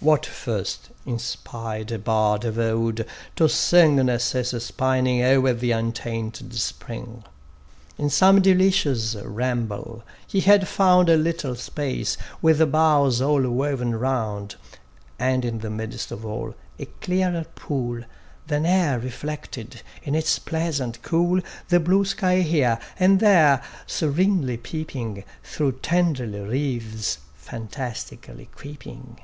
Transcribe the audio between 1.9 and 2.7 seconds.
a bard of